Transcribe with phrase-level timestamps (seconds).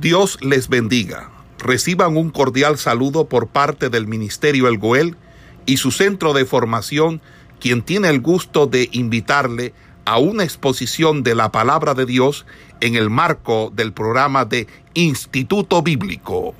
[0.00, 1.30] Dios les bendiga.
[1.58, 5.16] Reciban un cordial saludo por parte del Ministerio El Goel
[5.64, 7.22] y su centro de formación,
[7.60, 9.72] quien tiene el gusto de invitarle
[10.04, 12.44] a una exposición de la palabra de Dios
[12.82, 16.54] en el marco del programa de Instituto Bíblico.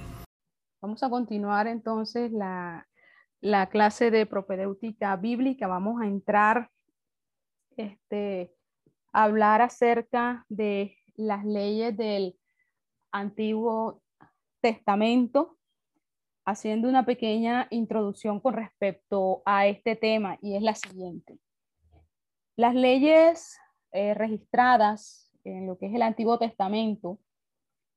[0.80, 2.89] Vamos a continuar entonces la,
[3.43, 5.66] la clase de propedéutica bíblica.
[5.66, 6.71] Vamos a entrar
[7.77, 8.55] este,
[9.12, 12.34] a hablar acerca de las leyes del
[13.12, 14.02] Antiguo
[14.61, 15.58] Testamento,
[16.44, 21.39] haciendo una pequeña introducción con respecto a este tema y es la siguiente.
[22.57, 23.58] Las leyes
[23.93, 27.18] eh, registradas en lo que es el Antiguo Testamento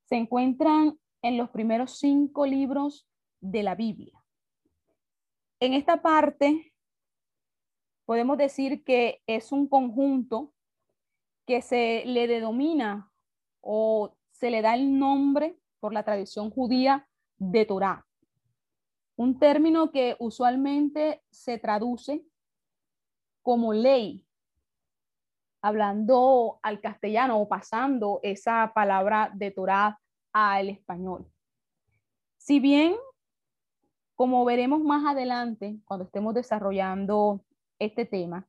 [0.06, 3.08] se encuentran en los primeros cinco libros
[3.42, 4.20] de la Biblia.
[5.60, 6.74] En esta parte
[8.06, 10.54] podemos decir que es un conjunto
[11.46, 13.12] que se le denomina
[13.62, 17.08] o se le da el nombre por la tradición judía
[17.38, 18.06] de Torah,
[19.16, 22.24] un término que usualmente se traduce
[23.42, 24.26] como ley,
[25.62, 30.00] hablando al castellano o pasando esa palabra de Torah
[30.32, 31.30] al español.
[32.38, 32.96] Si bien,
[34.16, 37.44] como veremos más adelante cuando estemos desarrollando
[37.78, 38.48] este tema,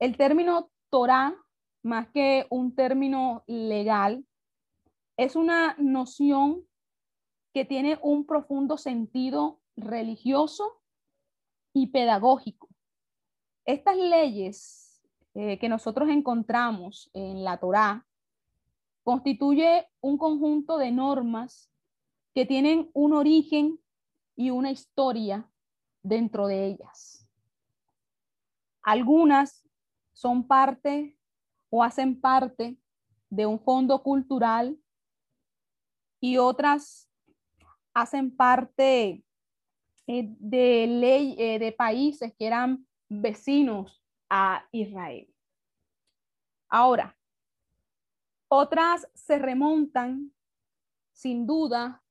[0.00, 1.36] el término Torah,
[1.84, 4.24] más que un término legal,
[5.16, 6.66] es una noción
[7.52, 10.80] que tiene un profundo sentido religioso
[11.72, 12.68] y pedagógico.
[13.64, 15.02] Estas leyes
[15.34, 18.06] eh, que nosotros encontramos en la Torá
[19.02, 21.70] constituye un conjunto de normas
[22.34, 23.78] que tienen un origen
[24.36, 25.48] y una historia
[26.02, 27.28] dentro de ellas.
[28.82, 29.66] Algunas
[30.12, 31.16] son parte
[31.70, 32.78] o hacen parte
[33.30, 34.78] de un fondo cultural
[36.24, 37.10] y otras
[37.92, 39.22] hacen parte
[40.06, 45.30] eh, de ley eh, de países que eran vecinos a Israel.
[46.70, 47.14] Ahora,
[48.48, 50.32] otras se remontan
[51.12, 52.02] sin duda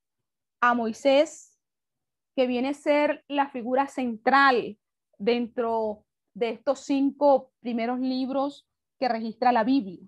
[0.62, 1.59] a Moisés,
[2.35, 4.78] que viene a ser la figura central
[5.18, 8.68] dentro de estos cinco primeros libros
[9.00, 10.07] que registra la Biblia,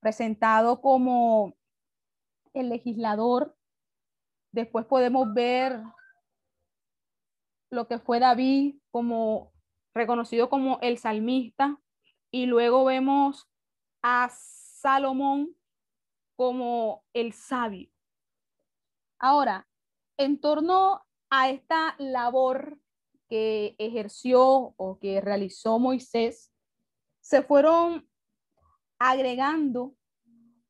[0.00, 1.54] presentado como
[2.54, 3.56] el legislador.
[4.52, 5.80] Después podemos ver
[7.70, 9.52] lo que fue David como
[9.94, 11.80] reconocido como el salmista
[12.30, 13.48] y luego vemos
[14.02, 15.54] a Salomón
[16.36, 17.90] como el sabio.
[19.18, 19.68] Ahora,
[20.16, 22.80] en torno a esta labor
[23.28, 26.52] que ejerció o que realizó Moisés,
[27.20, 28.08] se fueron
[28.98, 29.94] agregando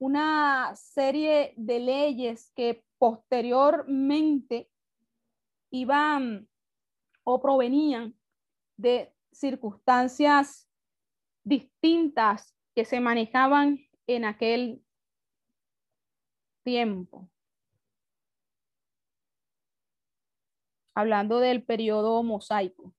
[0.00, 4.70] una serie de leyes que posteriormente
[5.70, 6.48] iban
[7.22, 8.18] o provenían
[8.78, 10.68] de circunstancias
[11.44, 14.82] distintas que se manejaban en aquel
[16.64, 17.30] tiempo.
[20.94, 22.94] Hablando del periodo mosaico.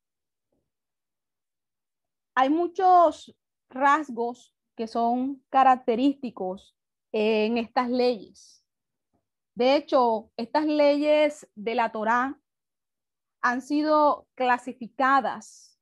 [2.36, 3.36] Hay muchos
[3.70, 6.76] rasgos que son característicos
[7.12, 8.66] en estas leyes.
[9.56, 12.40] De hecho, estas leyes de la Torá
[13.42, 15.80] han sido clasificadas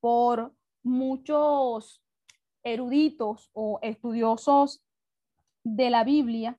[0.00, 2.02] por muchos
[2.62, 4.82] eruditos o estudiosos
[5.64, 6.58] de la Biblia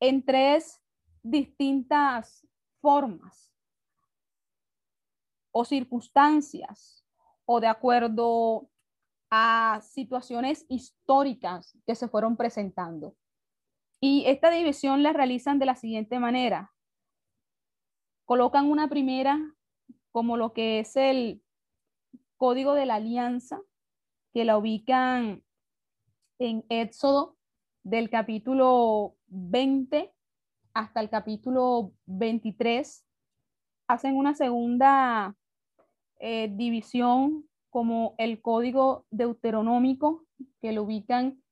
[0.00, 0.80] en tres
[1.22, 2.46] distintas
[2.80, 3.52] formas
[5.52, 7.04] o circunstancias
[7.44, 8.68] o de acuerdo
[9.30, 13.16] a situaciones históricas que se fueron presentando.
[14.08, 16.72] Y esta división la realizan de la siguiente manera.
[18.24, 19.52] Colocan una primera
[20.12, 21.42] como lo que es el
[22.36, 23.60] código de la alianza,
[24.32, 25.42] que la ubican
[26.38, 27.36] en Éxodo
[27.82, 30.14] del capítulo 20
[30.72, 33.04] hasta el capítulo 23.
[33.88, 35.34] Hacen una segunda
[36.20, 40.24] eh, división como el código deuteronómico,
[40.60, 41.42] que lo ubican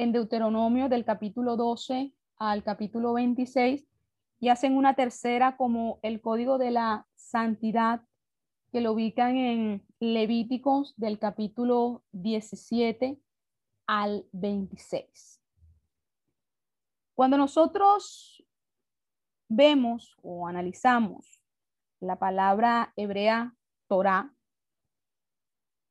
[0.00, 3.86] en Deuteronomio del capítulo 12 al capítulo 26
[4.38, 8.00] y hacen una tercera como el código de la santidad
[8.72, 13.20] que lo ubican en Levíticos del capítulo 17
[13.86, 15.42] al 26.
[17.14, 18.42] Cuando nosotros
[19.50, 21.44] vemos o analizamos
[22.00, 23.54] la palabra hebrea
[23.86, 24.32] Torah,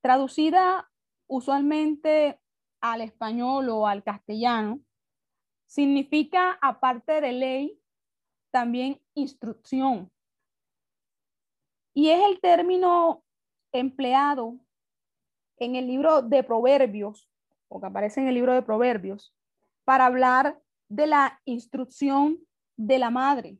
[0.01, 0.89] traducida
[1.27, 2.39] usualmente
[2.81, 4.79] al español o al castellano,
[5.65, 7.81] significa, aparte de ley,
[8.51, 10.11] también instrucción.
[11.93, 13.23] Y es el término
[13.71, 14.59] empleado
[15.57, 17.29] en el libro de Proverbios,
[17.67, 19.35] o que aparece en el libro de Proverbios,
[19.83, 22.39] para hablar de la instrucción
[22.77, 23.59] de la madre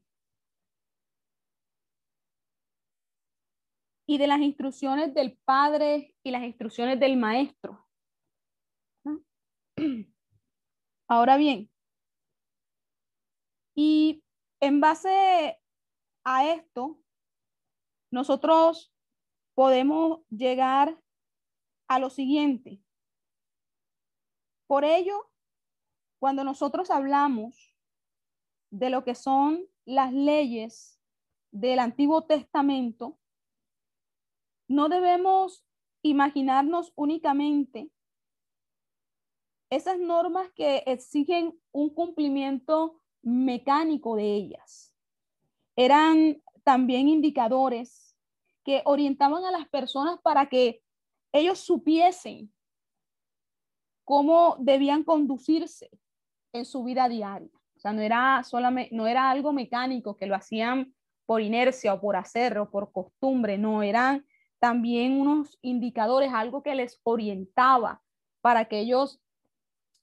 [4.08, 7.89] y de las instrucciones del padre y las instrucciones del maestro.
[11.08, 11.70] Ahora bien,
[13.76, 14.24] y
[14.60, 15.58] en base
[16.26, 17.00] a esto,
[18.12, 18.94] nosotros
[19.56, 21.02] podemos llegar
[21.88, 22.82] a lo siguiente.
[24.68, 25.32] Por ello,
[26.20, 27.76] cuando nosotros hablamos
[28.70, 31.00] de lo que son las leyes
[31.52, 33.18] del Antiguo Testamento,
[34.68, 35.66] no debemos
[36.04, 37.90] imaginarnos únicamente
[39.70, 44.96] esas normas que exigen un cumplimiento mecánico de ellas.
[45.76, 48.16] Eran también indicadores
[48.64, 50.82] que orientaban a las personas para que
[51.32, 52.52] ellos supiesen
[54.04, 55.90] cómo debían conducirse
[56.52, 57.52] en su vida diaria.
[57.76, 60.94] O sea, no era solamente, no era algo mecánico que lo hacían
[61.26, 64.26] por inercia o por hacer o por costumbre, no, eran
[64.58, 68.02] también unos indicadores, algo que les orientaba
[68.42, 69.22] para que ellos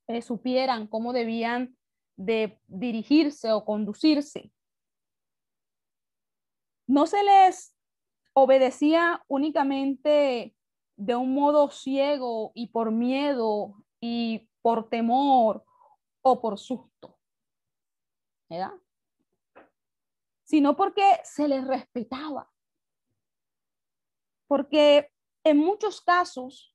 [0.09, 1.77] eh, supieran cómo debían
[2.17, 4.53] de dirigirse o conducirse.
[6.87, 7.75] No se les
[8.33, 10.55] obedecía únicamente
[10.97, 15.65] de un modo ciego y por miedo y por temor
[16.23, 17.19] o por susto,
[18.49, 18.73] ¿verdad?
[20.45, 22.51] Sino porque se les respetaba.
[24.49, 25.11] Porque
[25.45, 26.75] en muchos casos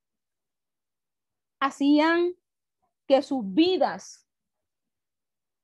[1.60, 2.36] hacían
[3.12, 4.26] que sus vidas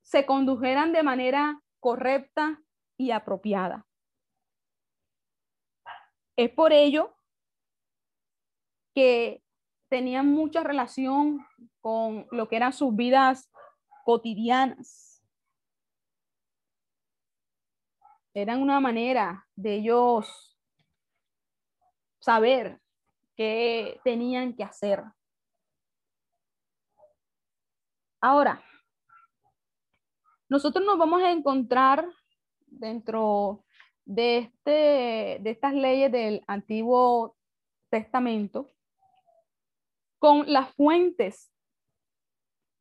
[0.02, 2.62] se condujeran de manera correcta
[2.98, 3.88] y apropiada.
[6.36, 7.16] Es por ello
[8.94, 9.42] que
[9.88, 11.48] tenían mucha relación
[11.80, 13.50] con lo que eran sus vidas
[14.04, 15.24] cotidianas.
[18.34, 20.60] Eran una manera de ellos
[22.20, 22.82] saber
[23.38, 25.02] qué tenían que hacer.
[28.30, 28.62] Ahora,
[30.50, 32.06] nosotros nos vamos a encontrar
[32.66, 33.64] dentro
[34.04, 37.38] de, este, de estas leyes del Antiguo
[37.90, 38.70] Testamento
[40.20, 41.54] con las fuentes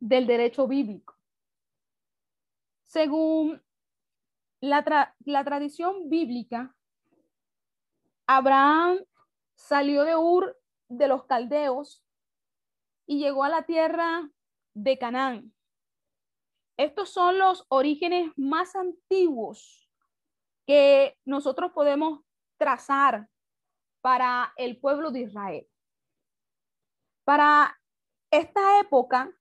[0.00, 1.14] del derecho bíblico.
[2.82, 3.62] Según
[4.60, 6.74] la, la tradición bíblica,
[8.26, 8.98] Abraham
[9.54, 10.58] salió de Ur
[10.88, 12.04] de los caldeos
[13.06, 14.28] y llegó a la tierra
[14.76, 15.54] de Canaán.
[16.76, 19.88] Estos son los orígenes más antiguos
[20.66, 22.20] que nosotros podemos
[22.58, 23.30] trazar
[24.02, 25.66] para el pueblo de Israel.
[27.24, 27.80] Para
[28.30, 29.32] esta época,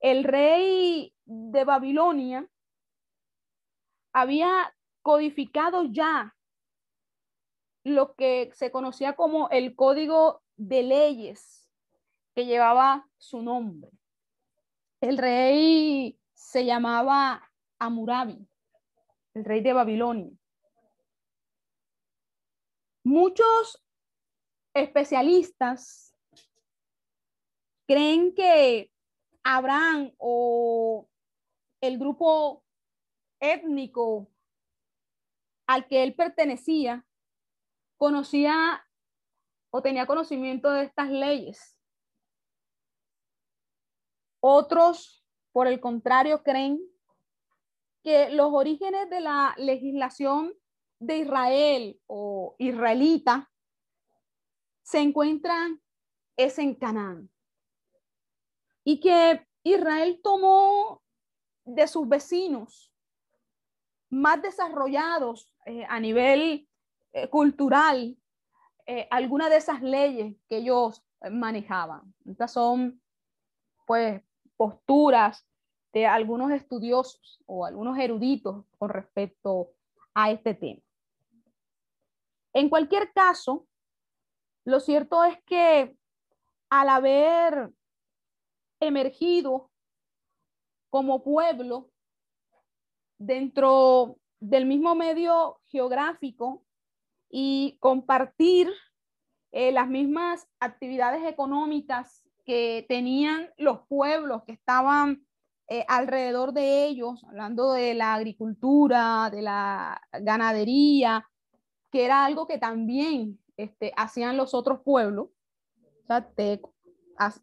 [0.00, 2.46] el rey de Babilonia
[4.12, 6.36] había codificado ya
[7.84, 11.70] lo que se conocía como el código de leyes
[12.34, 13.99] que llevaba su nombre.
[15.00, 18.46] El rey se llamaba Amurabi,
[19.34, 20.30] el rey de Babilonia.
[23.02, 23.82] Muchos
[24.74, 26.14] especialistas
[27.86, 28.92] creen que
[29.42, 31.08] Abraham o
[31.80, 32.62] el grupo
[33.40, 34.30] étnico
[35.66, 37.06] al que él pertenecía
[37.96, 38.86] conocía
[39.70, 41.79] o tenía conocimiento de estas leyes.
[44.40, 46.80] Otros, por el contrario, creen
[48.02, 50.54] que los orígenes de la legislación
[50.98, 53.50] de Israel o israelita
[54.82, 55.80] se encuentran
[56.36, 57.30] es en Canaán.
[58.84, 61.02] Y que Israel tomó
[61.64, 62.90] de sus vecinos
[64.08, 66.68] más desarrollados eh, a nivel
[67.12, 68.16] eh, cultural
[68.86, 72.12] eh, algunas de esas leyes que ellos manejaban.
[72.24, 73.00] Estas son,
[73.86, 74.22] pues,
[74.60, 75.48] posturas
[75.94, 79.70] de algunos estudiosos o algunos eruditos con respecto
[80.12, 80.82] a este tema.
[82.52, 83.66] En cualquier caso,
[84.66, 85.96] lo cierto es que
[86.68, 87.72] al haber
[88.80, 89.70] emergido
[90.90, 91.90] como pueblo
[93.16, 96.62] dentro del mismo medio geográfico
[97.30, 98.70] y compartir
[99.52, 105.24] eh, las mismas actividades económicas que tenían los pueblos que estaban
[105.68, 111.30] eh, alrededor de ellos, hablando de la agricultura, de la ganadería,
[111.92, 115.28] que era algo que también este, hacían los otros pueblos,
[116.08, 116.14] o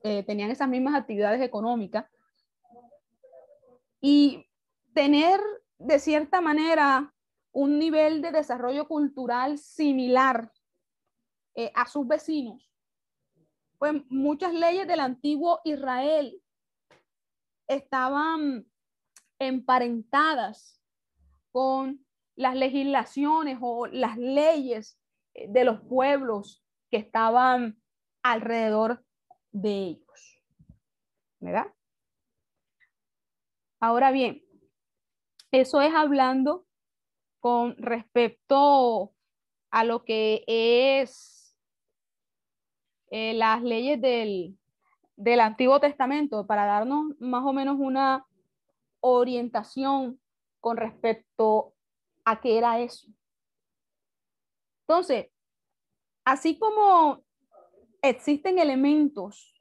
[0.03, 2.03] eh, tenían esas mismas actividades económicas,
[4.01, 4.45] y
[4.93, 5.39] tener
[5.77, 7.15] de cierta manera
[7.53, 10.51] un nivel de desarrollo cultural similar
[11.55, 12.66] eh, a sus vecinos.
[13.77, 16.41] Pues muchas leyes del antiguo Israel
[17.67, 18.65] estaban
[19.39, 20.81] emparentadas
[21.51, 22.05] con
[22.35, 24.99] las legislaciones o las leyes
[25.33, 27.81] eh, de los pueblos que estaban
[28.23, 29.03] alrededor
[29.51, 30.41] de ellos.
[31.39, 31.73] ¿Verdad?
[33.79, 34.43] Ahora bien,
[35.51, 36.65] eso es hablando
[37.39, 39.13] con respecto
[39.71, 41.36] a lo que es
[43.09, 44.57] eh, las leyes del,
[45.15, 48.25] del Antiguo Testamento para darnos más o menos una
[48.99, 50.19] orientación
[50.59, 51.73] con respecto
[52.25, 53.07] a qué era eso.
[54.81, 55.27] Entonces,
[56.25, 57.23] así como
[58.01, 59.53] existen elementos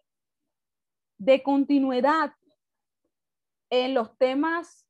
[1.19, 2.33] de continuidad
[3.71, 4.87] en los temas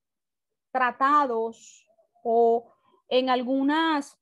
[0.70, 1.86] tratados
[2.22, 2.72] o
[3.08, 4.18] en algunas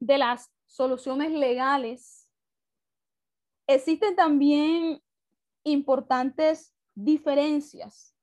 [0.00, 2.21] de las soluciones legales,
[3.74, 5.02] existen también
[5.64, 8.14] importantes diferencias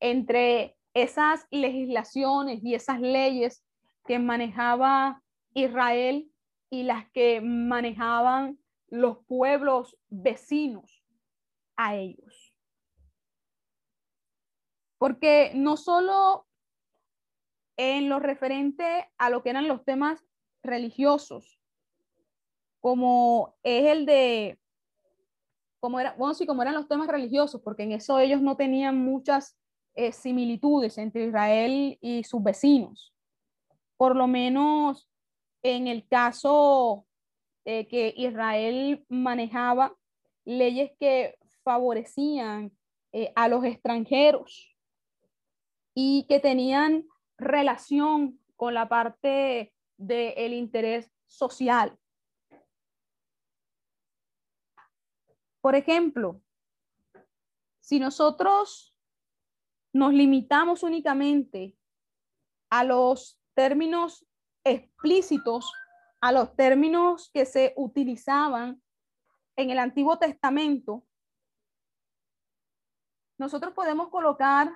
[0.00, 3.64] entre esas legislaciones y esas leyes
[4.06, 5.22] que manejaba
[5.54, 6.30] Israel
[6.70, 11.04] y las que manejaban los pueblos vecinos
[11.76, 12.54] a ellos.
[14.98, 16.46] Porque no solo
[17.76, 20.24] en lo referente a lo que eran los temas
[20.62, 21.60] religiosos,
[22.80, 24.58] como es el de
[25.80, 28.96] como era, bueno, sí, como eran los temas religiosos, porque en eso ellos no tenían
[28.96, 29.56] muchas
[29.94, 33.12] eh, similitudes entre Israel y sus vecinos.
[33.96, 35.08] Por lo menos
[35.62, 37.04] en el caso
[37.64, 39.94] de que Israel manejaba
[40.44, 42.72] leyes que favorecían
[43.12, 44.74] eh, a los extranjeros
[45.94, 47.04] y que tenían
[47.36, 51.97] relación con la parte del interés social.
[55.60, 56.40] Por ejemplo,
[57.80, 58.94] si nosotros
[59.92, 61.76] nos limitamos únicamente
[62.70, 64.26] a los términos
[64.64, 65.72] explícitos,
[66.20, 68.82] a los términos que se utilizaban
[69.56, 71.04] en el Antiguo Testamento,
[73.38, 74.70] nosotros podemos colocar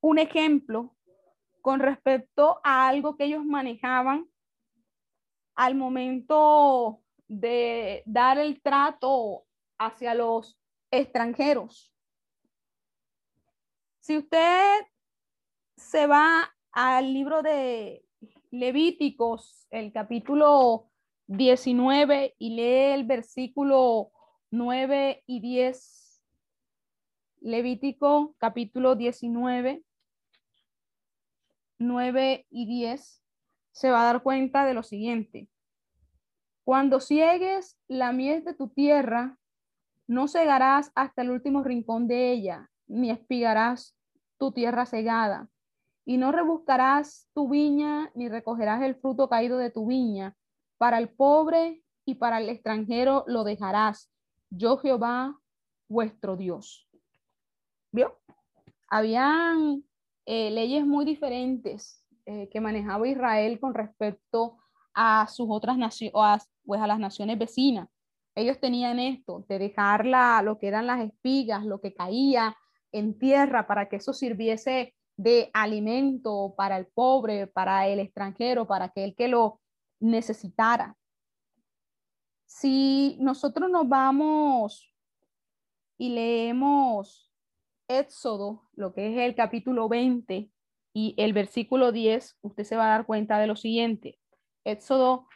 [0.00, 0.96] un ejemplo
[1.60, 4.30] con respecto a algo que ellos manejaban
[5.56, 9.46] al momento de dar el trato
[9.78, 10.58] hacia los
[10.90, 11.92] extranjeros.
[14.00, 14.86] Si usted
[15.76, 18.04] se va al libro de
[18.50, 20.90] Levíticos, el capítulo
[21.26, 24.12] 19, y lee el versículo
[24.50, 26.22] 9 y 10,
[27.40, 29.84] Levítico capítulo 19,
[31.78, 33.22] 9 y 10,
[33.72, 35.48] se va a dar cuenta de lo siguiente.
[36.64, 39.38] Cuando ciegues la miel de tu tierra
[40.06, 43.96] no cegarás hasta el último rincón de ella, ni espigarás
[44.38, 45.48] tu tierra cegada,
[46.04, 50.36] y no rebuscarás tu viña, ni recogerás el fruto caído de tu viña.
[50.78, 54.12] Para el pobre y para el extranjero lo dejarás.
[54.50, 55.36] Yo Jehová,
[55.88, 56.88] vuestro Dios.
[57.90, 58.20] ¿Vio?
[58.88, 59.82] Habían
[60.26, 64.58] eh, leyes muy diferentes eh, que manejaba Israel con respecto
[64.94, 67.88] a sus otras naciones, pues a las naciones vecinas
[68.36, 72.54] ellos tenían esto, de dejarla lo que eran las espigas, lo que caía
[72.92, 78.86] en tierra para que eso sirviese de alimento para el pobre, para el extranjero, para
[78.86, 79.60] aquel que lo
[80.00, 80.96] necesitara.
[82.44, 84.94] Si nosotros nos vamos
[85.96, 87.32] y leemos
[87.88, 90.50] Éxodo, lo que es el capítulo 20
[90.92, 94.18] y el versículo 10, usted se va a dar cuenta de lo siguiente.
[94.64, 95.26] Éxodo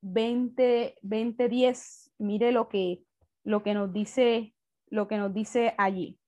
[0.00, 3.04] 20, 20, 10 mire lo que,
[3.42, 4.54] lo que nos dice,
[4.88, 6.18] lo que nos dice allí.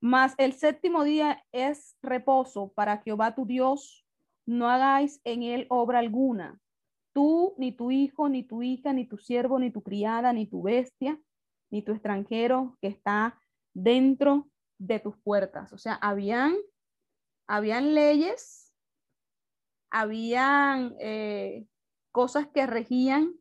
[0.00, 4.06] Mas el séptimo día es reposo para Jehová tu Dios.
[4.46, 6.60] No hagáis en él obra alguna.
[7.12, 10.62] Tú, ni tu hijo, ni tu hija, ni tu siervo, ni tu criada, ni tu
[10.62, 11.20] bestia,
[11.70, 13.40] ni tu extranjero que está
[13.74, 15.72] dentro de tus puertas.
[15.72, 16.54] O sea, habían,
[17.48, 18.72] habían leyes,
[19.90, 21.66] habían eh,
[22.12, 23.34] cosas que regían,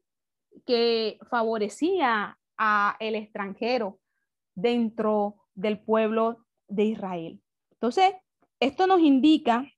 [0.65, 3.99] que favorecía a el extranjero.
[4.59, 7.39] dentro del pueblo de Israel.
[7.73, 8.15] Entonces,
[8.59, 9.71] esto nos indica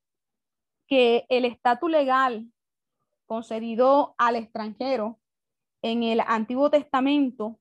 [0.88, 2.50] que el estatus legal
[3.26, 5.20] concedido al extranjero
[5.82, 7.60] en el Antiguo Testamento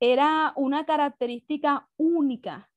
[0.00, 2.70] era una característica única,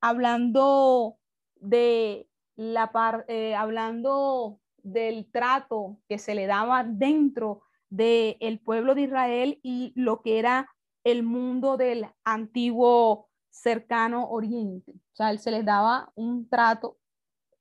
[0.00, 1.18] hablando
[1.56, 9.02] de la par, eh, hablando del trato que se le daba dentro del pueblo de
[9.02, 10.70] Israel y lo que era
[11.02, 14.92] el mundo del antiguo cercano oriente.
[14.92, 16.98] O sea, él se les daba un trato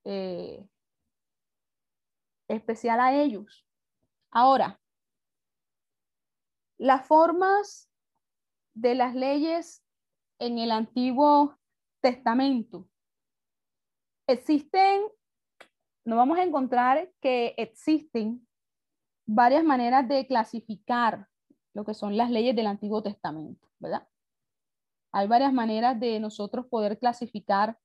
[0.03, 0.67] eh,
[2.47, 3.65] especial a ellos.
[4.31, 4.79] Ahora,
[6.77, 7.89] las formas
[8.73, 9.83] de las leyes
[10.39, 11.57] en el Antiguo
[12.01, 12.89] Testamento
[14.27, 15.03] existen,
[16.05, 18.45] nos vamos a encontrar que existen
[19.25, 21.27] varias maneras de clasificar
[21.73, 24.07] lo que son las leyes del Antiguo Testamento, ¿verdad?
[25.11, 27.79] Hay varias maneras de nosotros poder clasificar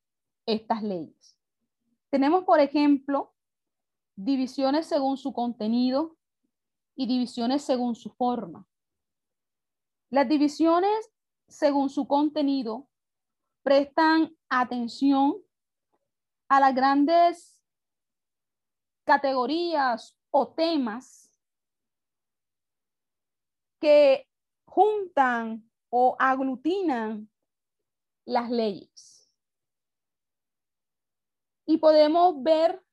[0.46, 1.36] estas leyes.
[2.10, 3.34] Tenemos, por ejemplo,
[4.16, 6.16] divisiones según su contenido
[6.96, 8.66] y divisiones según su forma.
[10.10, 11.10] Las divisiones
[11.46, 12.88] según su contenido
[13.62, 15.36] prestan atención
[16.48, 17.57] a las grandes
[19.08, 21.32] categorías o temas
[23.80, 24.28] que
[24.66, 27.30] juntan o aglutinan
[28.26, 29.32] las leyes.
[31.66, 32.84] Y podemos ver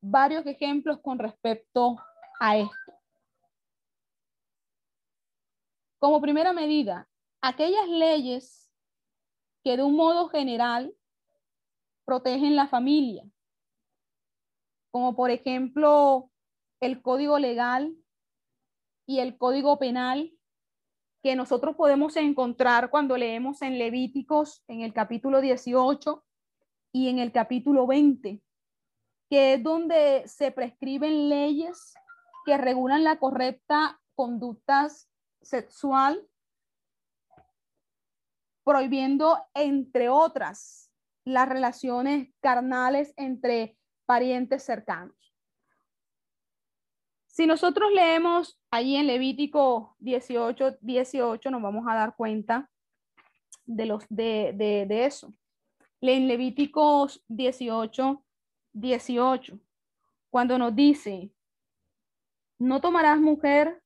[0.00, 1.96] varios ejemplos con respecto
[2.40, 2.92] a esto.
[6.00, 7.08] Como primera medida,
[7.40, 8.68] aquellas leyes
[9.62, 10.92] que de un modo general
[12.04, 13.24] protegen la familia,
[14.90, 16.30] como por ejemplo
[16.80, 17.96] el código legal
[19.06, 20.32] y el código penal
[21.22, 26.24] que nosotros podemos encontrar cuando leemos en Levíticos en el capítulo 18
[26.92, 28.42] y en el capítulo 20,
[29.28, 31.94] que es donde se prescriben leyes
[32.44, 34.88] que regulan la correcta conducta
[35.42, 36.26] sexual,
[38.64, 40.90] prohibiendo, entre otras,
[41.24, 43.77] las relaciones carnales entre
[44.08, 45.14] parientes cercanos.
[47.26, 52.70] Si nosotros leemos allí en Levítico 18, 18, nos vamos a dar cuenta
[53.66, 55.34] de, los, de, de, de eso.
[56.00, 58.24] En Levíticos 18,
[58.72, 59.60] 18,
[60.30, 61.30] cuando nos dice,
[62.58, 63.82] no tomarás mujer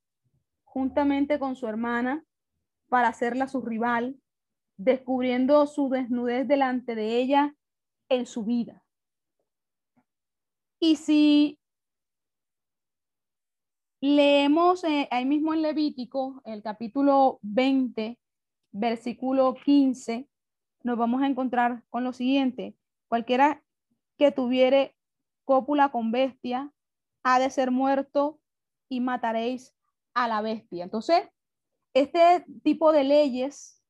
[0.63, 2.25] juntamente con su hermana
[2.89, 4.21] para hacerla su rival,
[4.77, 7.57] descubriendo su desnudez delante de ella
[8.09, 8.82] en su vida.
[10.85, 11.61] Y si
[14.01, 18.19] Leemos eh, ahí mismo en Levítico, el capítulo 20,
[18.73, 20.29] versículo 15,
[20.83, 22.77] nos vamos a encontrar con lo siguiente.
[23.07, 23.63] Cualquiera
[24.19, 24.97] que tuviere
[25.45, 26.73] cópula con bestia
[27.23, 28.41] ha de ser muerto
[28.89, 29.77] y mataréis
[30.15, 30.83] a la bestia.
[30.83, 31.29] Entonces,
[31.95, 33.81] este tipo de leyes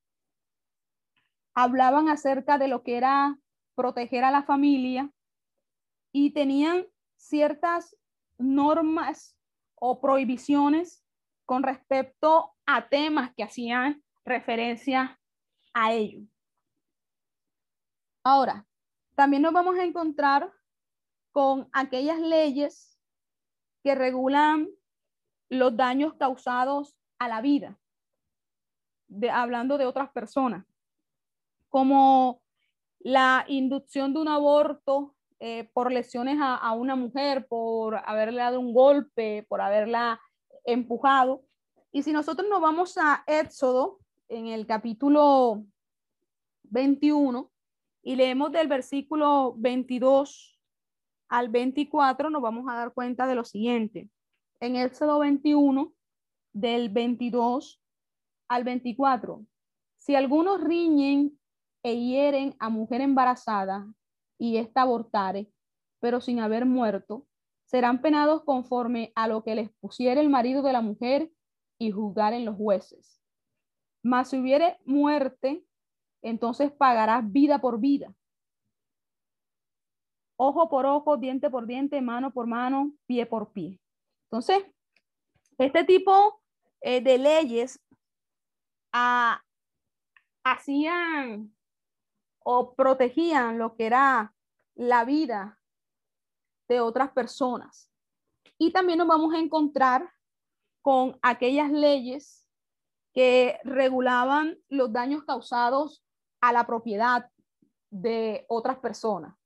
[1.55, 3.39] hablaban acerca de lo que era
[3.75, 5.11] proteger a la familia
[6.13, 7.97] y tenían ciertas
[8.39, 9.37] normas
[9.75, 11.05] o prohibiciones
[11.47, 15.19] con respecto a temas que hacían referencia
[15.75, 16.27] a ello.
[18.23, 18.67] Ahora,
[19.15, 20.53] también nos vamos a encontrar
[21.33, 22.99] con aquellas leyes
[23.83, 24.69] que regulan
[25.49, 27.79] los daños causados a la vida,
[29.33, 30.65] hablando de otras personas,
[31.69, 32.43] como
[33.01, 38.73] la inducción de un aborto eh, por lesiones a, una mujer, por haberle dado un
[38.73, 40.21] golpe, por haberla
[40.65, 41.43] empujado.
[41.91, 45.65] Y si nosotros nos vamos a Éxodo, en el capítulo
[46.63, 47.51] 21,
[48.05, 50.61] y leemos del versículo 22
[51.29, 54.09] al 24, nos vamos a dar cuenta de lo siguiente.
[54.61, 55.93] En Éxodo 21,
[56.53, 57.83] del 22
[58.47, 59.45] al 24,
[59.97, 61.37] si algunos riñen
[61.83, 63.93] e hieren a mujer embarazada
[64.43, 65.49] y ésta abortare,
[66.01, 67.29] pero sin haber muerto,
[67.65, 71.31] serán penados conforme a lo que les pusiere el marido de la mujer
[71.79, 73.23] y en los jueces.
[74.03, 75.65] Mas si hubiere muerte,
[76.23, 78.13] entonces pagarás vida por vida.
[80.37, 83.79] Ojo por ojo, diente por diente, mano por mano, pie por pie.
[84.25, 84.65] Entonces,
[85.57, 86.43] este tipo
[86.81, 87.81] eh, de leyes
[88.93, 89.41] ah,
[90.43, 91.55] hacían
[92.45, 94.32] o protegían lo que era
[94.75, 95.59] la vida
[96.69, 97.91] de otras personas.
[98.59, 100.11] Y también nos vamos a encontrar
[100.81, 102.47] con aquellas leyes
[103.13, 106.05] que regulaban los daños causados
[106.41, 107.31] a la propiedad
[107.91, 109.37] de otras personas,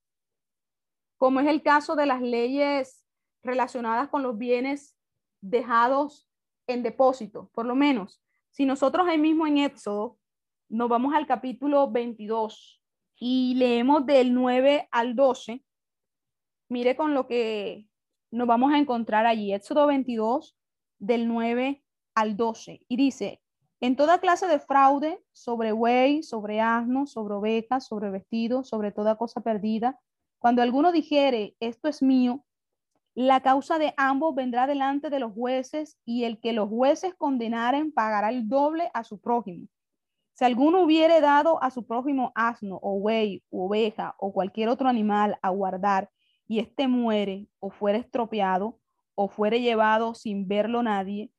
[1.19, 3.05] como es el caso de las leyes
[3.43, 4.97] relacionadas con los bienes
[5.41, 6.29] dejados
[6.67, 8.23] en depósito, por lo menos.
[8.51, 10.19] Si nosotros ahí mismo en Éxodo
[10.69, 12.76] nos vamos al capítulo 22
[13.19, 15.65] y leemos del 9 al 12,
[16.69, 17.89] mire con lo que
[18.31, 19.53] nos vamos a encontrar allí.
[19.53, 20.57] Éxodo 22
[20.99, 21.83] del 9
[22.15, 23.41] al 12 y dice,
[23.81, 29.17] en toda clase de fraude, sobre buey, sobre asno, sobre ovejas, sobre vestidos, sobre toda
[29.17, 30.01] cosa perdida,
[30.39, 32.45] cuando alguno dijere, esto es mío,
[33.15, 37.93] la causa de ambos vendrá delante de los jueces y el que los jueces condenaren
[37.93, 39.69] pagará el doble a su prójimo.
[40.37, 44.87] Si alguno hubiere dado a su prójimo asno o buey o oveja o cualquier otro
[44.87, 46.11] animal a guardar
[46.46, 48.79] y éste muere o fuere estropeado
[49.14, 51.33] o fuere llevado sin verlo nadie,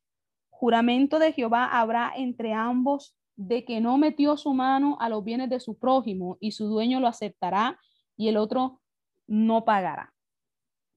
[0.50, 5.48] juramento de Jehová habrá entre ambos de que no metió su mano a los bienes
[5.48, 7.78] de su prójimo y su dueño lo aceptará
[8.16, 8.80] y el otro
[9.28, 10.12] no pagará.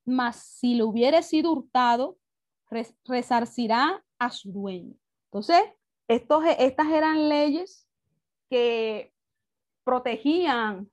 [0.06, 2.18] Mas si le hubiere sido hurtado,
[3.06, 4.96] resarcirá a su dueño.
[5.26, 5.62] Entonces,
[6.08, 7.88] estos, estas eran leyes
[8.52, 9.14] que
[9.86, 10.92] protegían,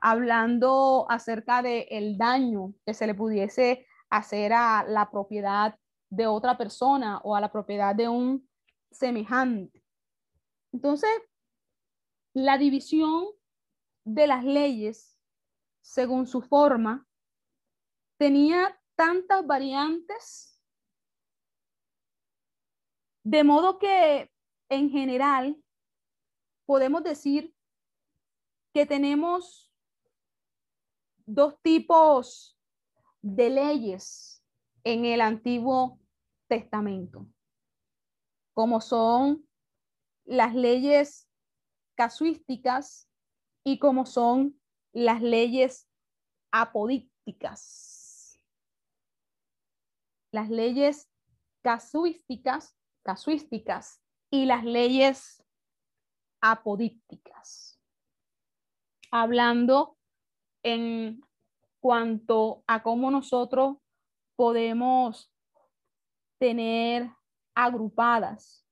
[0.00, 5.76] hablando acerca del el daño que se le pudiese hacer a la propiedad
[6.08, 8.48] de otra persona o a la propiedad de un
[8.92, 9.82] semejante.
[10.72, 11.10] Entonces,
[12.32, 13.26] la división
[14.04, 15.18] de las leyes
[15.82, 17.08] según su forma
[18.18, 20.62] tenía tantas variantes
[23.24, 24.30] de modo que
[24.68, 25.63] en general
[26.66, 27.54] podemos decir
[28.72, 29.72] que tenemos
[31.26, 32.58] dos tipos
[33.22, 34.44] de leyes
[34.82, 36.00] en el Antiguo
[36.48, 37.26] Testamento,
[38.52, 39.48] como son
[40.24, 41.28] las leyes
[41.94, 43.08] casuísticas
[43.62, 44.60] y como son
[44.92, 45.88] las leyes
[46.50, 48.38] apodícticas.
[50.32, 51.08] Las leyes
[51.62, 55.43] casuísticas, casuísticas y las leyes
[56.46, 57.80] apodícticas.
[59.10, 59.96] Hablando
[60.62, 61.22] en
[61.80, 63.78] cuanto a cómo nosotros
[64.36, 65.32] podemos
[66.38, 67.10] tener
[67.54, 68.66] agrupadas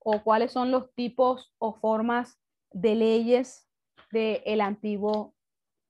[0.00, 2.40] o cuáles son los tipos o formas
[2.72, 3.68] de leyes
[4.10, 5.36] del Antiguo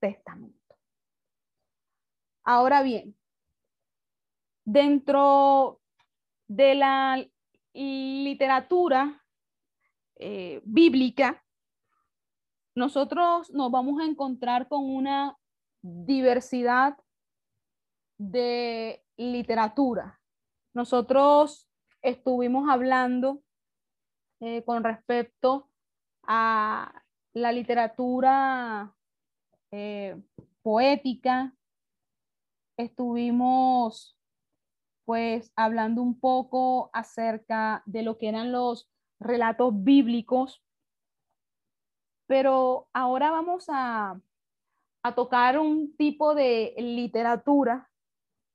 [0.00, 0.76] Testamento.
[2.44, 3.16] Ahora bien,
[4.66, 5.80] dentro
[6.46, 7.26] de la
[7.72, 9.25] literatura
[10.16, 11.44] eh, bíblica,
[12.74, 15.36] nosotros nos vamos a encontrar con una
[15.82, 16.96] diversidad
[18.18, 20.20] de literatura.
[20.74, 21.68] Nosotros
[22.02, 23.42] estuvimos hablando
[24.40, 25.70] eh, con respecto
[26.22, 27.02] a
[27.32, 28.94] la literatura
[29.70, 30.20] eh,
[30.62, 31.54] poética,
[32.76, 34.18] estuvimos
[35.06, 40.62] pues hablando un poco acerca de lo que eran los relatos bíblicos,
[42.26, 44.20] pero ahora vamos a,
[45.02, 47.90] a tocar un tipo de literatura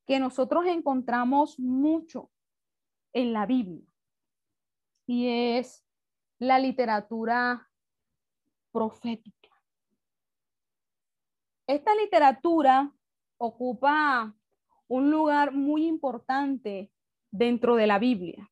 [0.06, 2.30] que nosotros encontramos mucho
[3.14, 3.88] en la Biblia
[5.06, 5.86] y es
[6.40, 7.70] la literatura
[8.72, 9.50] profética.
[11.68, 12.92] Esta literatura
[13.38, 14.36] ocupa
[14.88, 16.92] un lugar muy importante
[17.32, 18.51] dentro de la Biblia.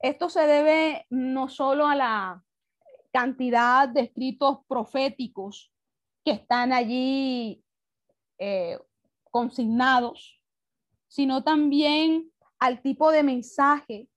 [0.00, 2.44] Esto se debe no solo a la
[3.12, 5.72] cantidad de escritos proféticos
[6.24, 7.62] que están allí
[8.38, 8.78] eh,
[9.30, 10.40] consignados,
[11.08, 14.08] sino también al tipo de mensaje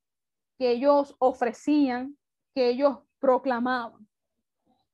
[0.58, 2.17] que ellos ofrecían,
[2.56, 4.08] que ellos proclamaban.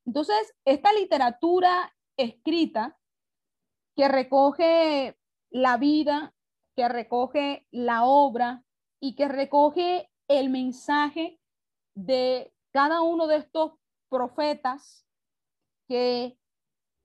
[0.06, 2.98] Entonces, esta literatura escrita
[3.96, 5.18] que recoge
[5.52, 6.34] la vida,
[6.76, 8.64] que recoge la obra
[9.00, 11.40] y que recoge el mensaje
[11.96, 13.74] de cada uno de estos
[14.10, 15.06] profetas
[15.88, 16.38] que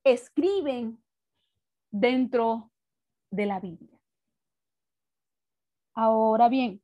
[0.05, 1.03] escriben
[1.91, 2.71] dentro
[3.31, 3.99] de la Biblia.
[5.95, 6.83] Ahora bien,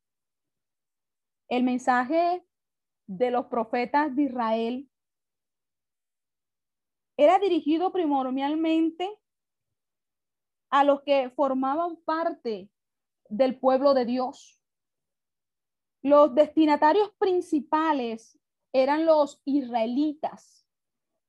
[1.48, 2.44] el mensaje
[3.06, 4.90] de los profetas de Israel
[7.18, 9.10] era dirigido primordialmente
[10.70, 12.70] a los que formaban parte
[13.28, 14.59] del pueblo de Dios.
[16.02, 18.38] Los destinatarios principales
[18.72, 20.66] eran los israelitas,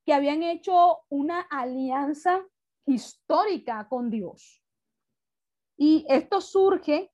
[0.04, 2.46] que habían hecho una alianza
[2.86, 4.62] histórica con Dios.
[5.76, 7.12] Y esto surge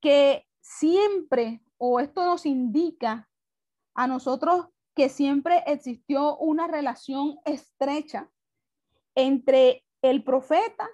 [0.00, 3.28] que siempre o esto nos indica
[3.94, 8.30] a nosotros que siempre existió una relación estrecha
[9.14, 10.88] entre el profeta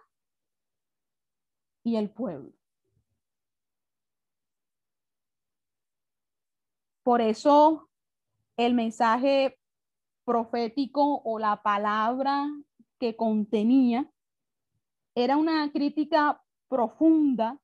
[1.83, 2.53] y el pueblo.
[7.05, 7.91] Por eso
[8.57, 9.59] el mensaje
[10.25, 12.49] profético o la palabra
[12.99, 14.11] que contenía
[15.15, 17.61] era una crítica profunda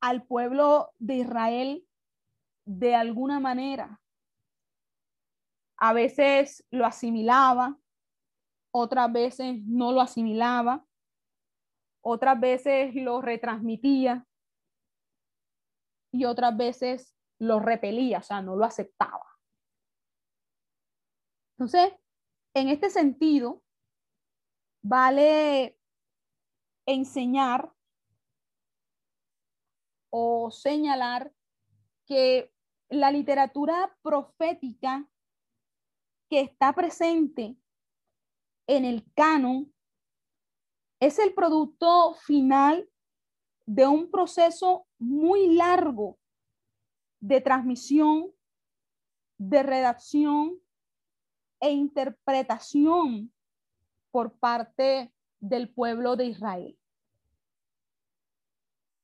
[0.00, 1.88] al pueblo de Israel
[2.64, 4.00] de alguna manera.
[5.76, 7.76] A veces lo asimilaba,
[8.72, 10.86] otras veces no lo asimilaba,
[12.04, 14.24] otras veces lo retransmitía
[16.12, 19.26] y otras veces lo repelía, o sea, no lo aceptaba.
[21.56, 21.92] Entonces,
[22.54, 23.64] en este sentido,
[24.80, 25.76] vale
[26.86, 27.72] enseñar
[30.10, 31.32] o señalar
[32.06, 32.54] que
[32.88, 35.10] la literatura profética
[36.30, 37.56] que está presente
[38.68, 39.74] en el canon
[41.00, 42.88] es el producto final
[43.66, 46.21] de un proceso muy largo
[47.22, 48.34] de transmisión,
[49.38, 50.60] de redacción
[51.60, 53.32] e interpretación
[54.10, 56.78] por parte del pueblo de Israel.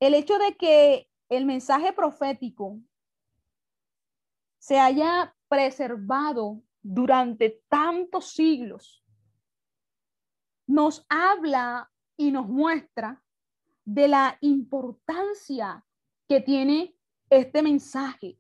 [0.00, 2.80] El hecho de que el mensaje profético
[4.58, 9.04] se haya preservado durante tantos siglos
[10.66, 13.22] nos habla y nos muestra
[13.84, 15.84] de la importancia
[16.28, 16.97] que tiene
[17.30, 18.38] este mensaje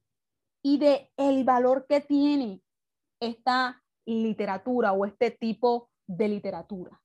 [0.62, 2.62] y de el valor que tiene
[3.20, 7.02] esta literatura o este tipo de literatura.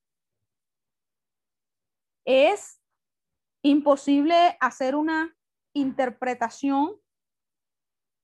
[2.25, 2.81] Es
[3.63, 5.35] imposible hacer una
[5.73, 6.99] interpretación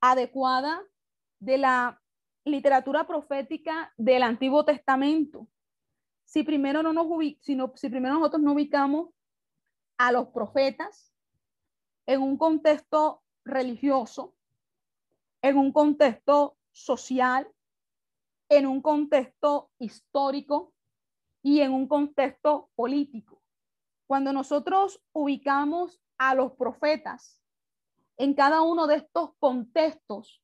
[0.01, 0.81] adecuada
[1.39, 2.01] de la
[2.45, 5.47] literatura profética del Antiguo Testamento
[6.29, 7.07] si primero no nos
[7.41, 9.09] si, si primero nosotros no ubicamos
[9.97, 11.11] a los profetas
[12.05, 14.36] en un contexto religioso,
[15.41, 17.47] en un contexto social,
[18.49, 20.73] en un contexto histórico
[21.41, 23.41] y en un contexto político.
[24.08, 27.41] Cuando nosotros ubicamos a los profetas
[28.17, 30.43] en cada uno de estos contextos,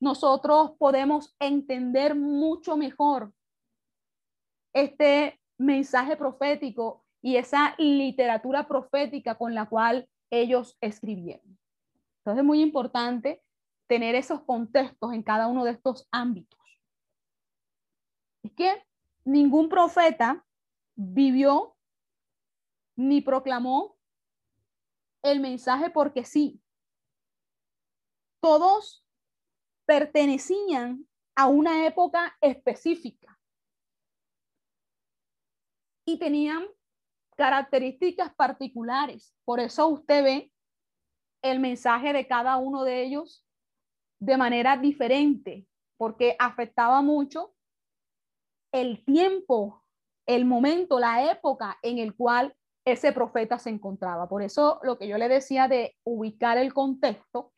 [0.00, 3.32] nosotros podemos entender mucho mejor
[4.74, 11.58] este mensaje profético y esa literatura profética con la cual ellos escribieron.
[12.26, 13.40] Entonces es muy importante
[13.86, 16.58] tener esos contextos en cada uno de estos ámbitos.
[18.42, 18.84] Es que
[19.24, 20.44] ningún profeta
[20.96, 21.76] vivió
[22.96, 23.96] ni proclamó
[25.22, 26.60] el mensaje porque sí.
[28.40, 29.06] Todos
[29.84, 33.38] pertenecían a una época específica
[36.04, 36.66] y tenían
[37.36, 39.32] características particulares.
[39.44, 40.52] Por eso usted ve
[41.50, 43.44] el mensaje de cada uno de ellos
[44.18, 47.54] de manera diferente, porque afectaba mucho
[48.72, 49.82] el tiempo,
[50.26, 52.54] el momento, la época en el cual
[52.84, 54.28] ese profeta se encontraba.
[54.28, 57.52] Por eso lo que yo le decía de ubicar el contexto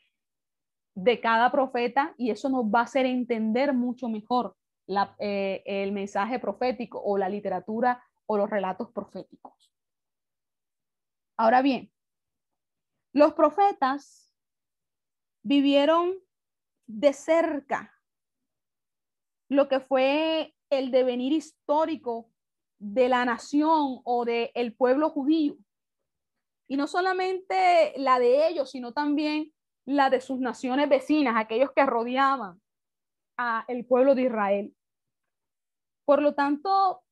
[0.95, 4.57] de cada profeta y eso nos va a hacer entender mucho mejor
[5.19, 9.73] eh, el mensaje profético o la literatura o los relatos proféticos.
[11.37, 11.93] Ahora bien,
[13.19, 14.33] los profetas
[15.43, 16.15] vivieron
[16.87, 17.95] de cerca
[19.51, 22.31] lo que fue el devenir histórico
[22.79, 25.57] de la nación o del el pueblo judío.
[26.69, 29.53] Y no solamente la de ellos, sino también
[29.87, 32.61] la de sus naciones vecinas, aquellos que rodeaban
[33.39, 34.77] a el pueblo de Israel.
[36.05, 37.03] Por lo tanto,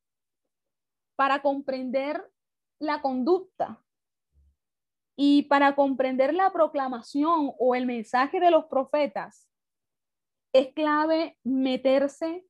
[1.16, 2.31] para comprender
[2.79, 3.83] la conducta
[5.17, 9.49] y para comprender la proclamación o el mensaje de los profetas,
[10.53, 12.47] es clave meterse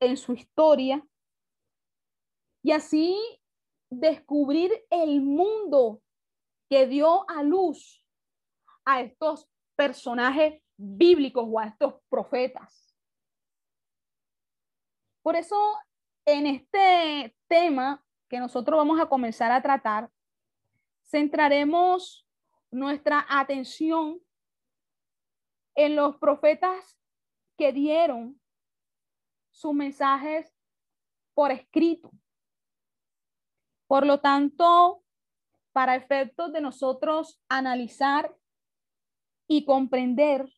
[0.00, 1.06] en su historia
[2.62, 3.18] y así
[3.90, 6.02] descubrir el mundo
[6.70, 8.04] que dio a luz
[8.84, 12.96] a estos personajes bíblicos o a estos profetas.
[15.22, 15.56] Por eso
[16.26, 20.10] en este tema que nosotros vamos a comenzar a tratar,
[21.10, 22.26] centraremos
[22.70, 24.20] nuestra atención
[25.74, 26.98] en los profetas
[27.58, 28.40] que dieron
[29.50, 30.54] sus mensajes
[31.34, 32.12] por escrito.
[33.88, 35.02] Por lo tanto,
[35.72, 38.36] para efectos de nosotros analizar
[39.48, 40.48] y comprender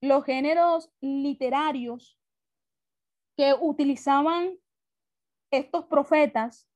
[0.00, 2.18] los géneros literarios
[3.36, 4.58] que utilizaban
[5.50, 6.68] estos profetas,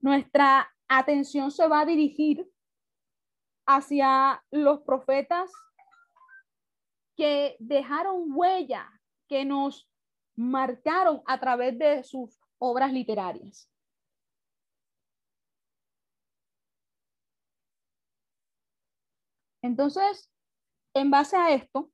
[0.00, 2.50] nuestra atención se va a dirigir
[3.66, 5.50] hacia los profetas
[7.16, 8.90] que dejaron huella,
[9.28, 9.88] que nos
[10.36, 13.68] marcaron a través de sus obras literarias.
[19.62, 20.30] Entonces,
[20.94, 21.90] en base a esto,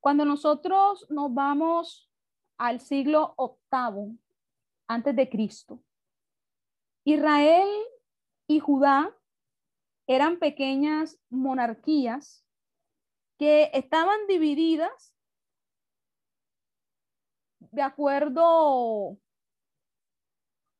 [0.00, 2.10] cuando nosotros nos vamos
[2.58, 4.10] al siglo octavo
[4.88, 5.80] antes de Cristo,
[7.04, 7.68] Israel
[8.48, 9.16] y Judá
[10.06, 12.44] eran pequeñas monarquías
[13.38, 15.14] que estaban divididas
[17.58, 19.18] de acuerdo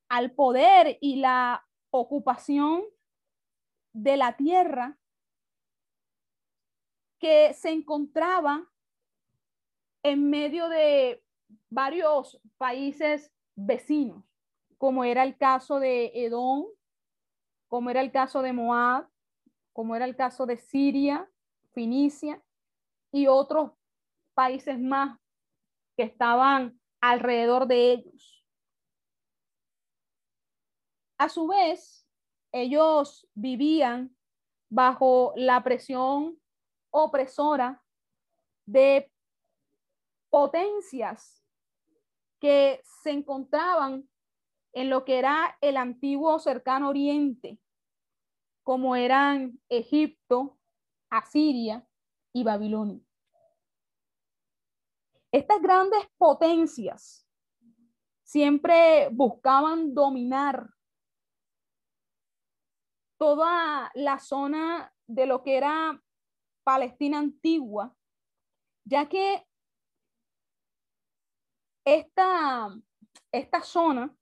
[0.08, 2.84] al poder y la ocupación
[3.92, 4.98] de la tierra
[7.18, 8.70] que se encontraba
[10.02, 11.24] en medio de
[11.70, 14.24] varios países vecinos,
[14.78, 16.66] como era el caso de Edom,
[17.68, 19.08] como era el caso de Moab,
[19.72, 21.28] como era el caso de Siria,
[21.72, 22.40] Finicia
[23.10, 23.72] y otros
[24.34, 25.18] países más
[25.96, 28.44] que estaban alrededor de ellos.
[31.18, 32.08] A su vez,
[32.52, 34.16] ellos vivían
[34.68, 36.40] bajo la presión
[36.90, 37.82] opresora
[38.66, 39.10] de
[40.30, 41.44] potencias
[42.40, 44.08] que se encontraban
[44.74, 47.60] en lo que era el antiguo cercano oriente,
[48.64, 50.58] como eran Egipto,
[51.10, 51.86] Asiria
[52.32, 53.00] y Babilonia.
[55.30, 57.26] Estas grandes potencias
[58.24, 60.70] siempre buscaban dominar
[63.16, 66.02] toda la zona de lo que era
[66.64, 67.94] Palestina antigua,
[68.84, 69.46] ya que
[71.84, 72.74] esta,
[73.30, 74.16] esta zona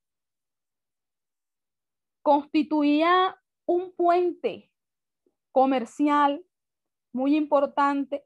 [2.23, 4.71] constituía un puente
[5.53, 6.45] comercial
[7.13, 8.25] muy importante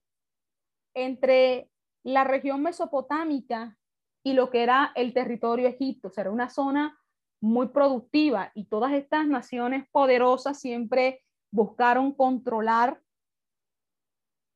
[0.94, 1.70] entre
[2.04, 3.76] la región mesopotámica
[4.22, 6.10] y lo que era el territorio egipto.
[6.16, 6.98] Era una zona
[7.40, 13.02] muy productiva y todas estas naciones poderosas siempre buscaron controlar,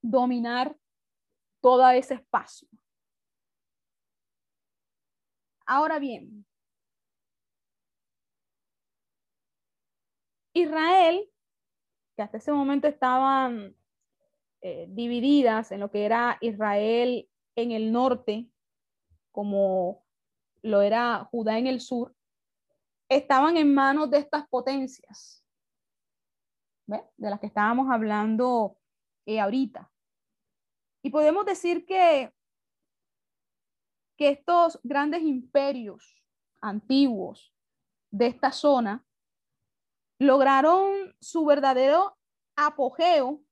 [0.03, 0.77] dominar
[1.61, 2.69] todo ese espacio.
[5.67, 6.47] Ahora bien,
[10.53, 11.29] Israel,
[12.17, 13.77] que hasta ese momento estaban
[14.63, 18.51] eh, divididas en lo que era Israel en el norte,
[19.33, 20.05] como
[20.63, 22.15] lo era Judá en el sur,
[23.09, 25.45] estaban en manos de estas potencias,
[26.87, 28.77] de las que estábamos hablando
[29.27, 29.91] eh, ahorita.
[31.03, 32.33] Y podemos decir que,
[34.17, 36.23] que estos grandes imperios
[36.61, 37.55] antiguos
[38.11, 39.07] de esta zona
[40.21, 42.17] lograron su verdadero
[42.55, 43.43] apogeo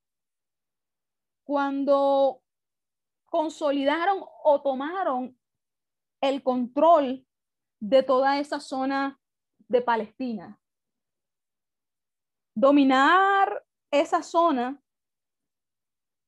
[1.45, 2.43] cuando
[3.25, 5.37] consolidaron o tomaron
[6.21, 7.27] el control
[7.81, 9.19] de toda esa zona
[9.67, 10.61] de Palestina.
[12.55, 14.83] Dominar esa zona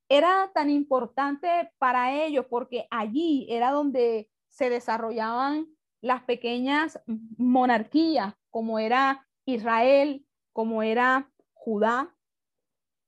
[0.09, 5.67] era tan importante para ellos porque allí era donde se desarrollaban
[6.01, 6.99] las pequeñas
[7.37, 12.15] monarquías, como era Israel, como era Judá.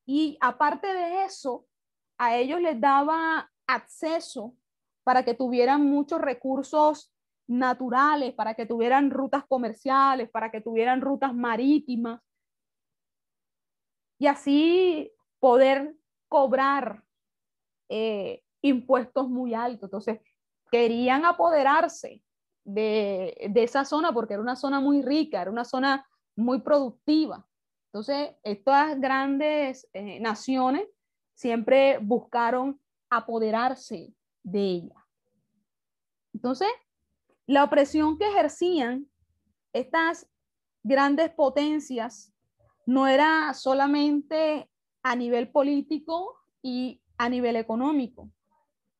[0.07, 1.67] Y aparte de eso,
[2.19, 4.55] a ellos les daba acceso
[5.05, 7.13] para que tuvieran muchos recursos
[7.47, 12.21] naturales, para que tuvieran rutas comerciales, para que tuvieran rutas marítimas.
[14.19, 15.97] Y así poder
[16.29, 17.03] cobrar
[17.89, 19.89] eh, impuestos muy altos.
[19.89, 20.21] Entonces,
[20.71, 22.23] querían apoderarse
[22.65, 27.47] de, de esa zona porque era una zona muy rica, era una zona muy productiva.
[27.87, 30.87] Entonces, estas grandes eh, naciones
[31.35, 32.81] siempre buscaron
[33.11, 35.07] apoderarse de ella.
[36.33, 36.69] Entonces,
[37.47, 39.07] la opresión que ejercían
[39.73, 40.29] estas
[40.83, 42.33] grandes potencias
[42.87, 44.71] no era solamente
[45.03, 48.31] a nivel político y a nivel económico.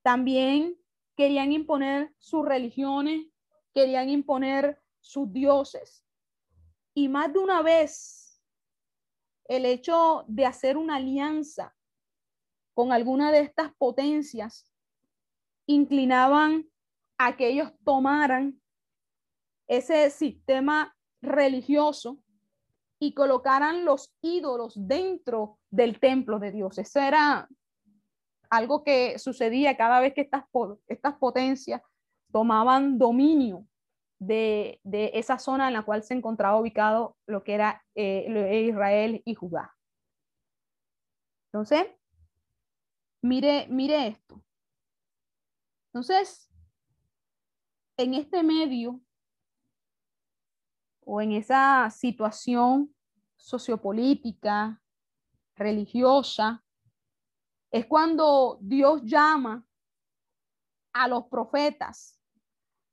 [0.03, 0.77] También
[1.17, 3.27] querían imponer sus religiones,
[3.75, 6.05] querían imponer sus dioses.
[6.95, 8.43] Y más de una vez,
[9.45, 11.75] el hecho de hacer una alianza
[12.75, 14.71] con alguna de estas potencias
[15.67, 16.69] inclinaban
[17.19, 18.61] a que ellos tomaran
[19.69, 22.23] ese sistema religioso
[22.99, 26.79] y colocaran los ídolos dentro del templo de Dios.
[26.79, 27.49] Eso era
[28.51, 30.45] algo que sucedía cada vez que estas,
[30.87, 31.81] estas potencias
[32.31, 33.67] tomaban dominio
[34.27, 34.81] de,
[35.15, 39.77] esa zona en la cual se encontraba ubicado lo que era eh, Israel y Judá.
[41.47, 41.87] Entonces,
[43.23, 44.43] mire, mire esto.
[45.89, 46.49] Entonces,
[47.97, 49.01] en este medio
[51.05, 52.95] o en esa situación
[53.37, 54.81] sociopolítica,
[55.57, 56.65] religiosa,
[57.71, 59.67] es cuando Dios llama
[60.95, 62.19] a los profetas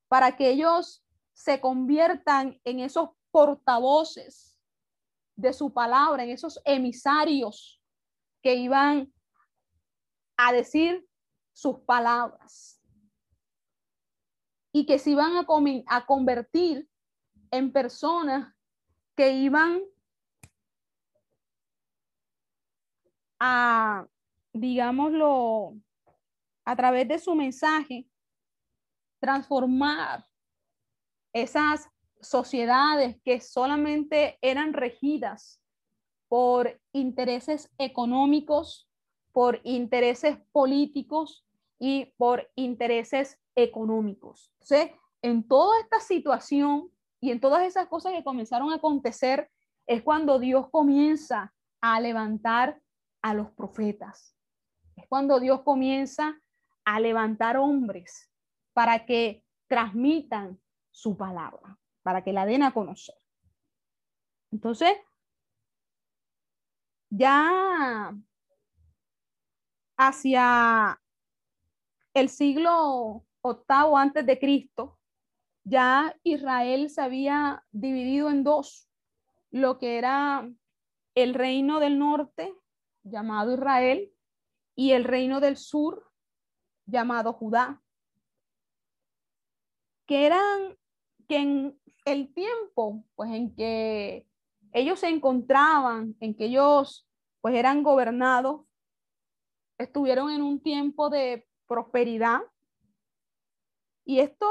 [0.07, 1.05] para que ellos
[1.39, 4.59] se conviertan en esos portavoces
[5.37, 7.81] de su palabra, en esos emisarios
[8.43, 9.13] que iban
[10.35, 11.07] a decir
[11.53, 12.83] sus palabras.
[14.73, 15.45] Y que se iban a,
[15.87, 16.89] a convertir
[17.51, 18.53] en personas
[19.15, 19.81] que iban
[23.39, 24.05] a,
[24.51, 25.75] digámoslo,
[26.65, 28.09] a través de su mensaje,
[29.21, 30.28] transformar
[31.33, 31.89] esas
[32.21, 35.61] sociedades que solamente eran regidas
[36.27, 38.87] por intereses económicos,
[39.31, 41.45] por intereses políticos
[41.79, 44.51] y por intereses económicos.
[44.59, 49.49] Entonces, en toda esta situación y en todas esas cosas que comenzaron a acontecer,
[49.87, 52.79] es cuando Dios comienza a levantar
[53.21, 54.35] a los profetas.
[54.95, 56.39] Es cuando Dios comienza
[56.85, 58.29] a levantar hombres
[58.73, 60.59] para que transmitan
[60.91, 63.15] su palabra, para que la den a conocer.
[64.51, 64.91] Entonces,
[67.09, 68.15] ya
[69.97, 71.01] hacia
[72.13, 74.99] el siglo octavo antes de Cristo,
[75.63, 78.89] ya Israel se había dividido en dos,
[79.51, 80.49] lo que era
[81.15, 82.53] el reino del norte,
[83.03, 84.11] llamado Israel,
[84.75, 86.11] y el reino del sur,
[86.85, 87.81] llamado Judá,
[90.09, 90.75] que eran
[91.27, 94.27] que en el tiempo, pues en que
[94.71, 97.07] ellos se encontraban, en que ellos
[97.41, 98.61] pues eran gobernados,
[99.77, 102.39] estuvieron en un tiempo de prosperidad.
[104.03, 104.47] Y esto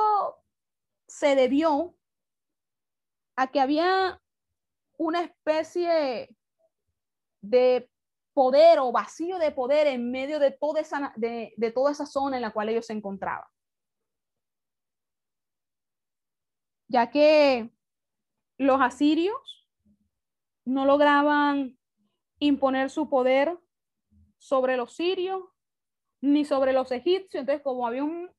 [1.09, 1.97] se debió
[3.35, 4.23] a que había
[4.97, 6.29] una especie
[7.41, 7.91] de
[8.33, 12.43] poder o vacío de poder en medio de toda esa, de, toda esa zona en
[12.43, 13.49] la cual ellos se encontraban.
[16.89, 17.71] Ya que
[18.59, 19.37] los asirios
[20.65, 21.79] no lograban
[22.39, 23.59] imponer su poder
[24.39, 25.43] sobre los sirios
[26.21, 27.41] ni sobre los egipcios.
[27.41, 28.31] Entonces, como había un,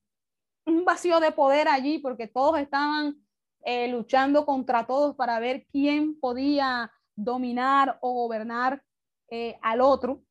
[0.84, 3.16] vacío de poder allí, porque todos estaban
[3.64, 8.82] eh, luchando contra todos para ver quién podía dominar o gobernar
[9.28, 10.22] eh, al otro,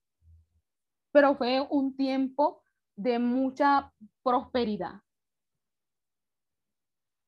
[1.12, 2.62] pero fue un tiempo
[2.96, 3.94] de mucha
[4.24, 5.02] prosperidad.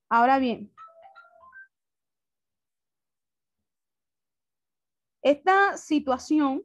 [0.09, 0.71] Ahora bien,
[5.21, 6.63] esta situación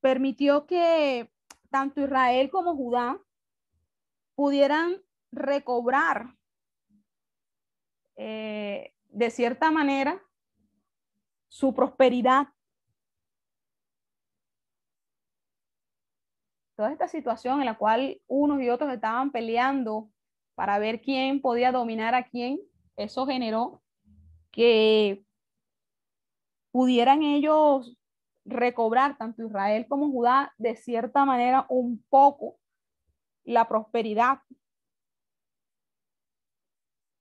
[0.00, 1.30] permitió que
[1.70, 3.20] tanto Israel como Judá
[4.34, 6.36] pudieran recobrar
[8.14, 10.22] eh, de cierta manera
[11.48, 12.48] su prosperidad.
[16.76, 20.10] Toda esta situación en la cual unos y otros estaban peleando
[20.54, 22.60] para ver quién podía dominar a quién,
[22.96, 23.82] eso generó
[24.50, 25.25] que
[26.76, 27.96] pudieran ellos
[28.44, 32.58] recobrar, tanto Israel como Judá, de cierta manera un poco
[33.44, 34.40] la prosperidad.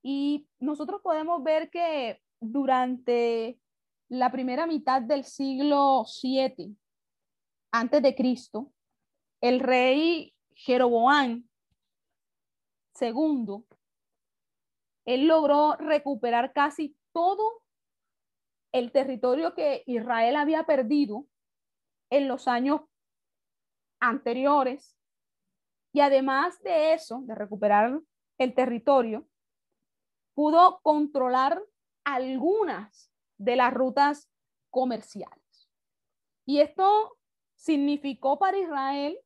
[0.03, 3.58] Y nosotros podemos ver que durante
[4.10, 6.76] la primera mitad del siglo 7
[7.72, 8.74] antes de Cristo,
[9.39, 11.47] el rey Jeroboam
[12.99, 13.64] II,
[15.06, 17.64] él logró recuperar casi todo
[18.76, 21.26] el territorio que Israel había perdido
[22.09, 22.82] en los años
[24.01, 24.97] anteriores
[25.93, 28.01] y además de eso, de recuperar
[28.38, 29.30] el territorio,
[30.34, 31.63] pudo controlar
[32.03, 34.30] algunas de las rutas
[34.69, 35.69] comerciales.
[36.45, 37.17] Y esto
[37.55, 39.17] significó para Israel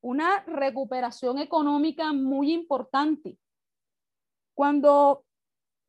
[0.00, 3.38] una recuperación económica muy importante.
[4.54, 5.26] Cuando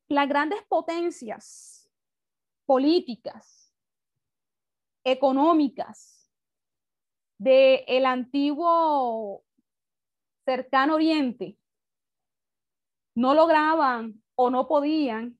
[0.08, 1.81] las grandes potencias
[2.72, 3.70] políticas,
[5.04, 6.32] económicas
[7.36, 9.44] del el antiguo
[10.46, 11.58] cercano oriente
[13.14, 15.38] no lograban o no podían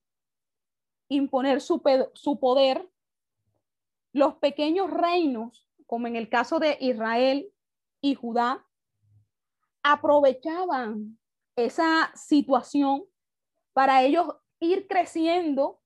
[1.08, 1.80] imponer su,
[2.12, 2.92] su poder,
[4.12, 7.50] los pequeños reinos, como en el caso de Israel
[8.02, 8.68] y Judá,
[9.82, 11.18] aprovechaban
[11.56, 13.06] esa situación
[13.72, 14.26] para ellos
[14.60, 15.81] ir creciendo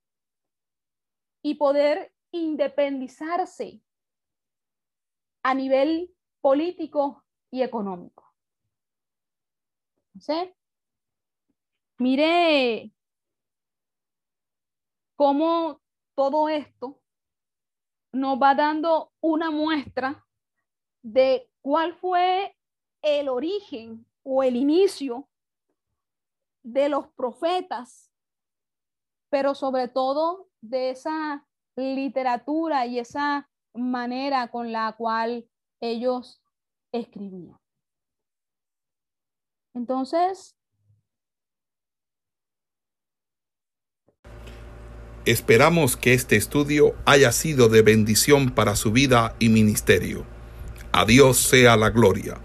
[1.46, 3.80] y poder independizarse
[5.44, 8.34] a nivel político y económico.
[10.18, 10.52] ¿Sí?
[11.98, 12.92] Mire
[15.14, 15.80] cómo
[16.16, 17.00] todo esto
[18.10, 20.26] nos va dando una muestra
[21.02, 22.56] de cuál fue
[23.02, 25.28] el origen o el inicio
[26.64, 28.10] de los profetas,
[29.28, 31.46] pero sobre todo de esa
[31.76, 35.48] literatura y esa manera con la cual
[35.80, 36.42] ellos
[36.92, 37.58] escribían.
[39.74, 40.56] Entonces,
[45.26, 50.24] Esperamos que este estudio haya sido de bendición para su vida y ministerio.
[50.92, 52.40] A Dios sea la gloria.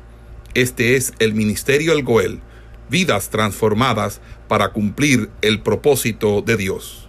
[0.56, 2.42] Este es el Ministerio El Goel,
[2.90, 7.01] vidas transformadas para cumplir el propósito de Dios.